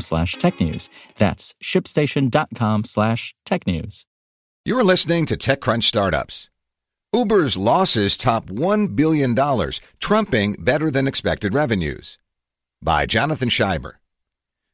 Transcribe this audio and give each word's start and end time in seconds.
slash 0.00 0.36
technews. 0.36 0.88
That's 1.18 1.54
shipstation.com 1.62 2.84
slash 2.84 3.34
technews. 3.46 4.04
You're 4.64 4.84
listening 4.84 5.26
to 5.26 5.36
TechCrunch 5.36 5.84
Startups. 5.84 6.48
Uber's 7.12 7.56
losses 7.56 8.16
top 8.16 8.46
$1 8.46 8.96
billion, 8.96 9.36
trumping 10.00 10.56
better 10.58 10.90
than 10.90 11.06
expected 11.06 11.54
revenues. 11.54 12.18
By 12.82 13.06
Jonathan 13.06 13.50
Shieber. 13.50 13.94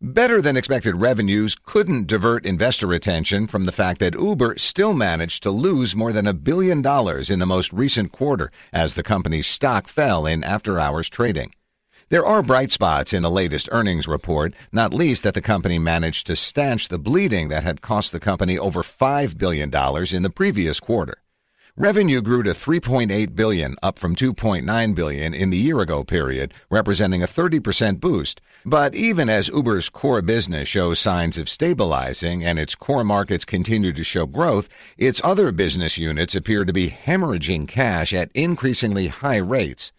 Better 0.00 0.42
than 0.42 0.56
expected 0.56 0.96
revenues 0.96 1.54
couldn't 1.54 2.08
divert 2.08 2.44
investor 2.44 2.92
attention 2.92 3.46
from 3.46 3.64
the 3.64 3.72
fact 3.72 4.00
that 4.00 4.18
Uber 4.18 4.58
still 4.58 4.92
managed 4.92 5.42
to 5.44 5.50
lose 5.50 5.94
more 5.94 6.12
than 6.12 6.26
a 6.26 6.34
billion 6.34 6.82
dollars 6.82 7.30
in 7.30 7.38
the 7.38 7.46
most 7.46 7.72
recent 7.72 8.10
quarter 8.10 8.50
as 8.72 8.94
the 8.94 9.02
company's 9.02 9.46
stock 9.46 9.86
fell 9.86 10.26
in 10.26 10.42
after 10.44 10.80
hours 10.80 11.08
trading. 11.08 11.54
There 12.10 12.26
are 12.26 12.42
bright 12.42 12.70
spots 12.70 13.14
in 13.14 13.22
the 13.22 13.30
latest 13.30 13.68
earnings 13.72 14.06
report, 14.06 14.52
not 14.70 14.92
least 14.92 15.22
that 15.22 15.32
the 15.32 15.40
company 15.40 15.78
managed 15.78 16.26
to 16.26 16.36
stanch 16.36 16.88
the 16.88 16.98
bleeding 16.98 17.48
that 17.48 17.62
had 17.62 17.80
cost 17.80 18.12
the 18.12 18.20
company 18.20 18.58
over 18.58 18.82
$5 18.82 19.38
billion 19.38 19.74
in 20.14 20.22
the 20.22 20.30
previous 20.30 20.80
quarter. 20.80 21.18
Revenue 21.76 22.20
grew 22.20 22.42
to 22.42 22.50
3.8 22.50 23.34
billion, 23.34 23.74
up 23.82 23.98
from 23.98 24.14
2.9 24.14 24.94
billion 24.94 25.34
in 25.34 25.50
the 25.50 25.56
year-ago 25.56 26.04
period, 26.04 26.52
representing 26.70 27.22
a 27.22 27.26
30% 27.26 27.98
boost. 27.98 28.40
But 28.64 28.94
even 28.94 29.28
as 29.28 29.48
Uber's 29.48 29.88
core 29.88 30.22
business 30.22 30.68
shows 30.68 31.00
signs 31.00 31.38
of 31.38 31.48
stabilizing 31.48 32.44
and 32.44 32.58
its 32.58 32.74
core 32.76 33.02
markets 33.02 33.44
continue 33.44 33.92
to 33.94 34.04
show 34.04 34.26
growth, 34.26 34.68
its 34.98 35.20
other 35.24 35.50
business 35.50 35.98
units 35.98 36.34
appear 36.34 36.64
to 36.64 36.72
be 36.72 36.90
hemorrhaging 36.90 37.66
cash 37.66 38.12
at 38.12 38.30
increasingly 38.34 39.08
high 39.08 39.38
rates. 39.38 39.90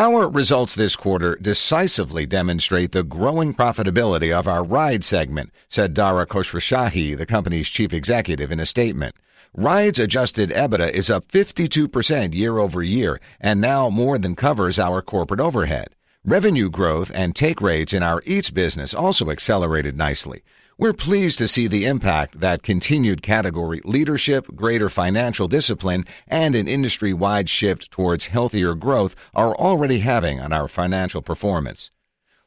Our 0.00 0.30
results 0.30 0.74
this 0.74 0.96
quarter 0.96 1.36
decisively 1.36 2.24
demonstrate 2.24 2.92
the 2.92 3.02
growing 3.02 3.52
profitability 3.52 4.34
of 4.34 4.48
our 4.48 4.64
ride 4.64 5.04
segment, 5.04 5.50
said 5.68 5.92
Dara 5.92 6.24
Khosrowshahi, 6.24 7.18
the 7.18 7.26
company's 7.26 7.68
chief 7.68 7.92
executive, 7.92 8.50
in 8.50 8.60
a 8.60 8.64
statement. 8.64 9.14
Rides 9.52 9.98
adjusted 9.98 10.48
EBITDA 10.52 10.90
is 10.92 11.10
up 11.10 11.28
52% 11.28 12.32
year 12.32 12.56
over 12.56 12.82
year 12.82 13.20
and 13.42 13.60
now 13.60 13.90
more 13.90 14.16
than 14.16 14.34
covers 14.34 14.78
our 14.78 15.02
corporate 15.02 15.38
overhead. 15.38 15.88
Revenue 16.24 16.70
growth 16.70 17.10
and 17.14 17.36
take 17.36 17.60
rates 17.60 17.92
in 17.92 18.02
our 18.02 18.22
Eats 18.24 18.48
business 18.48 18.94
also 18.94 19.28
accelerated 19.28 19.98
nicely. 19.98 20.42
We're 20.80 20.94
pleased 20.94 21.36
to 21.36 21.46
see 21.46 21.66
the 21.66 21.84
impact 21.84 22.40
that 22.40 22.62
continued 22.62 23.20
category 23.20 23.82
leadership, 23.84 24.46
greater 24.56 24.88
financial 24.88 25.46
discipline, 25.46 26.06
and 26.26 26.54
an 26.54 26.68
industry 26.68 27.12
wide 27.12 27.50
shift 27.50 27.90
towards 27.90 28.28
healthier 28.28 28.74
growth 28.74 29.14
are 29.34 29.54
already 29.54 29.98
having 29.98 30.40
on 30.40 30.54
our 30.54 30.68
financial 30.68 31.20
performance. 31.20 31.90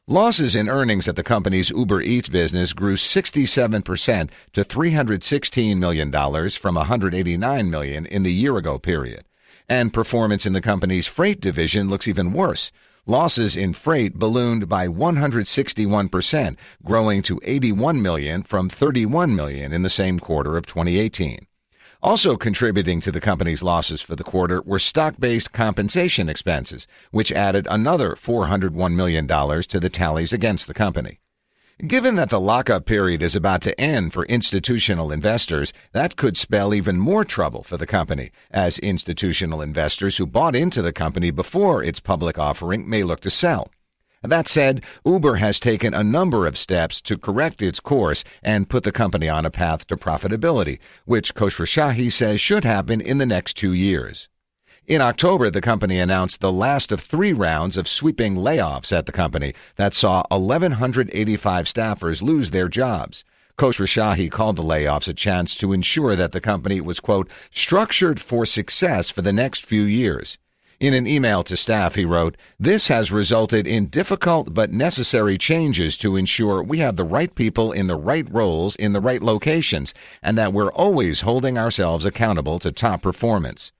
Losses 0.08 0.56
in 0.56 0.68
earnings 0.68 1.06
at 1.06 1.14
the 1.14 1.22
company's 1.22 1.70
Uber 1.70 2.02
Eats 2.02 2.28
business 2.28 2.72
grew 2.72 2.96
67% 2.96 4.30
to 4.52 4.64
$316 4.64 5.78
million 5.78 6.50
from 6.50 6.74
189 6.74 7.70
million 7.70 8.04
in 8.04 8.24
the 8.24 8.32
year 8.32 8.56
ago 8.56 8.80
period. 8.80 9.26
And 9.68 9.94
performance 9.94 10.44
in 10.44 10.54
the 10.54 10.60
company's 10.60 11.06
freight 11.06 11.40
division 11.40 11.88
looks 11.88 12.08
even 12.08 12.32
worse. 12.32 12.72
Losses 13.06 13.54
in 13.54 13.74
freight 13.74 14.14
ballooned 14.14 14.66
by 14.66 14.88
161%, 14.88 16.56
growing 16.82 17.20
to 17.20 17.38
81 17.44 18.00
million 18.00 18.42
from 18.42 18.70
31 18.70 19.36
million 19.36 19.74
in 19.74 19.82
the 19.82 19.90
same 19.90 20.18
quarter 20.18 20.56
of 20.56 20.64
2018. 20.64 21.46
Also 22.02 22.36
contributing 22.36 23.02
to 23.02 23.12
the 23.12 23.20
company's 23.20 23.62
losses 23.62 24.00
for 24.00 24.16
the 24.16 24.24
quarter 24.24 24.62
were 24.62 24.78
stock-based 24.78 25.52
compensation 25.52 26.30
expenses, 26.30 26.86
which 27.10 27.30
added 27.30 27.66
another 27.70 28.14
$401 28.14 28.94
million 28.94 29.26
to 29.28 29.80
the 29.80 29.90
tallies 29.90 30.32
against 30.32 30.66
the 30.66 30.72
company. 30.72 31.20
Given 31.82 32.14
that 32.14 32.30
the 32.30 32.40
lockup 32.40 32.86
period 32.86 33.20
is 33.20 33.34
about 33.34 33.60
to 33.62 33.78
end 33.80 34.12
for 34.12 34.24
institutional 34.26 35.10
investors, 35.10 35.72
that 35.90 36.14
could 36.14 36.36
spell 36.36 36.72
even 36.72 36.98
more 36.98 37.24
trouble 37.24 37.64
for 37.64 37.76
the 37.76 37.86
company, 37.86 38.30
as 38.52 38.78
institutional 38.78 39.60
investors 39.60 40.16
who 40.16 40.24
bought 40.24 40.54
into 40.54 40.82
the 40.82 40.92
company 40.92 41.32
before 41.32 41.82
its 41.82 41.98
public 41.98 42.38
offering 42.38 42.88
may 42.88 43.02
look 43.02 43.18
to 43.20 43.30
sell. 43.30 43.72
That 44.22 44.46
said, 44.46 44.84
Uber 45.04 45.34
has 45.36 45.58
taken 45.58 45.94
a 45.94 46.04
number 46.04 46.46
of 46.46 46.56
steps 46.56 47.00
to 47.02 47.18
correct 47.18 47.60
its 47.60 47.80
course 47.80 48.22
and 48.40 48.70
put 48.70 48.84
the 48.84 48.92
company 48.92 49.28
on 49.28 49.44
a 49.44 49.50
path 49.50 49.84
to 49.88 49.96
profitability, 49.96 50.78
which 51.06 51.34
Khosrowshahi 51.34 52.12
says 52.12 52.40
should 52.40 52.64
happen 52.64 53.00
in 53.00 53.18
the 53.18 53.26
next 53.26 53.56
two 53.56 53.72
years. 53.72 54.28
In 54.86 55.00
October, 55.00 55.48
the 55.48 55.62
company 55.62 55.98
announced 55.98 56.42
the 56.42 56.52
last 56.52 56.92
of 56.92 57.00
three 57.00 57.32
rounds 57.32 57.78
of 57.78 57.88
sweeping 57.88 58.34
layoffs 58.36 58.92
at 58.92 59.06
the 59.06 59.12
company 59.12 59.54
that 59.76 59.94
saw 59.94 60.24
1,185 60.28 61.64
staffers 61.64 62.20
lose 62.20 62.50
their 62.50 62.68
jobs. 62.68 63.24
Khosrowshahi 63.56 64.30
called 64.30 64.56
the 64.56 64.62
layoffs 64.62 65.08
a 65.08 65.14
chance 65.14 65.56
to 65.56 65.72
ensure 65.72 66.14
that 66.16 66.32
the 66.32 66.40
company 66.40 66.82
was, 66.82 67.00
quote, 67.00 67.30
structured 67.50 68.20
for 68.20 68.44
success 68.44 69.08
for 69.08 69.22
the 69.22 69.32
next 69.32 69.64
few 69.64 69.84
years. 69.84 70.36
In 70.78 70.92
an 70.92 71.06
email 71.06 71.42
to 71.44 71.56
staff, 71.56 71.94
he 71.94 72.04
wrote, 72.04 72.36
This 72.60 72.88
has 72.88 73.10
resulted 73.10 73.66
in 73.66 73.86
difficult 73.86 74.52
but 74.52 74.70
necessary 74.70 75.38
changes 75.38 75.96
to 75.96 76.14
ensure 76.14 76.62
we 76.62 76.80
have 76.80 76.96
the 76.96 77.04
right 77.04 77.34
people 77.34 77.72
in 77.72 77.86
the 77.86 77.96
right 77.96 78.30
roles 78.30 78.76
in 78.76 78.92
the 78.92 79.00
right 79.00 79.22
locations 79.22 79.94
and 80.22 80.36
that 80.36 80.52
we're 80.52 80.72
always 80.72 81.22
holding 81.22 81.56
ourselves 81.56 82.04
accountable 82.04 82.58
to 82.58 82.70
top 82.70 83.00
performance. 83.00 83.72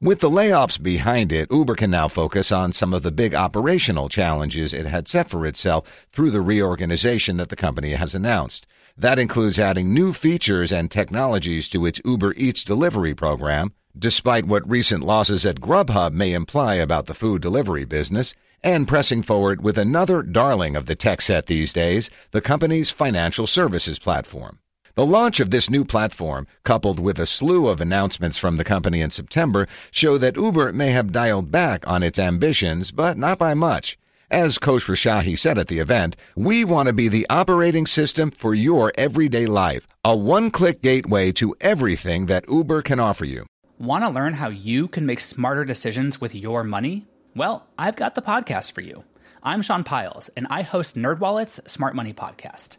With 0.00 0.20
the 0.20 0.30
layoffs 0.30 0.80
behind 0.80 1.32
it, 1.32 1.50
Uber 1.50 1.74
can 1.74 1.90
now 1.90 2.06
focus 2.06 2.52
on 2.52 2.72
some 2.72 2.94
of 2.94 3.02
the 3.02 3.10
big 3.10 3.34
operational 3.34 4.08
challenges 4.08 4.72
it 4.72 4.86
had 4.86 5.08
set 5.08 5.28
for 5.28 5.44
itself 5.44 5.88
through 6.12 6.30
the 6.30 6.40
reorganization 6.40 7.36
that 7.38 7.48
the 7.48 7.56
company 7.56 7.94
has 7.94 8.14
announced. 8.14 8.64
That 8.96 9.18
includes 9.18 9.58
adding 9.58 9.92
new 9.92 10.12
features 10.12 10.70
and 10.70 10.88
technologies 10.88 11.68
to 11.70 11.84
its 11.84 12.00
Uber 12.04 12.34
Eats 12.36 12.62
delivery 12.62 13.12
program, 13.12 13.72
despite 13.98 14.46
what 14.46 14.70
recent 14.70 15.02
losses 15.02 15.44
at 15.44 15.60
Grubhub 15.60 16.12
may 16.12 16.32
imply 16.32 16.74
about 16.76 17.06
the 17.06 17.14
food 17.14 17.42
delivery 17.42 17.84
business, 17.84 18.34
and 18.62 18.86
pressing 18.86 19.24
forward 19.24 19.64
with 19.64 19.76
another 19.76 20.22
darling 20.22 20.76
of 20.76 20.86
the 20.86 20.94
tech 20.94 21.20
set 21.20 21.46
these 21.46 21.72
days, 21.72 22.08
the 22.30 22.40
company's 22.40 22.92
financial 22.92 23.48
services 23.48 23.98
platform. 23.98 24.60
The 24.98 25.06
launch 25.06 25.38
of 25.38 25.50
this 25.50 25.70
new 25.70 25.84
platform, 25.84 26.48
coupled 26.64 26.98
with 26.98 27.20
a 27.20 27.24
slew 27.24 27.68
of 27.68 27.80
announcements 27.80 28.36
from 28.36 28.56
the 28.56 28.64
company 28.64 29.00
in 29.00 29.12
September, 29.12 29.68
show 29.92 30.18
that 30.18 30.34
Uber 30.34 30.72
may 30.72 30.90
have 30.90 31.12
dialed 31.12 31.52
back 31.52 31.86
on 31.86 32.02
its 32.02 32.18
ambitions, 32.18 32.90
but 32.90 33.16
not 33.16 33.38
by 33.38 33.54
much. 33.54 33.96
As 34.28 34.58
Khosrowshahi 34.58 35.38
said 35.38 35.56
at 35.56 35.68
the 35.68 35.78
event, 35.78 36.16
we 36.34 36.64
want 36.64 36.88
to 36.88 36.92
be 36.92 37.06
the 37.06 37.28
operating 37.30 37.86
system 37.86 38.32
for 38.32 38.54
your 38.54 38.92
everyday 38.98 39.46
life, 39.46 39.86
a 40.04 40.16
one-click 40.16 40.82
gateway 40.82 41.30
to 41.30 41.54
everything 41.60 42.26
that 42.26 42.48
Uber 42.48 42.82
can 42.82 42.98
offer 42.98 43.24
you. 43.24 43.46
Want 43.78 44.02
to 44.02 44.10
learn 44.10 44.34
how 44.34 44.48
you 44.48 44.88
can 44.88 45.06
make 45.06 45.20
smarter 45.20 45.64
decisions 45.64 46.20
with 46.20 46.34
your 46.34 46.64
money? 46.64 47.06
Well, 47.36 47.68
I've 47.78 47.94
got 47.94 48.16
the 48.16 48.22
podcast 48.22 48.72
for 48.72 48.80
you. 48.80 49.04
I'm 49.44 49.62
Sean 49.62 49.84
Pyles, 49.84 50.28
and 50.30 50.48
I 50.50 50.62
host 50.62 50.96
NerdWallet's 50.96 51.70
Smart 51.70 51.94
Money 51.94 52.12
Podcast. 52.12 52.78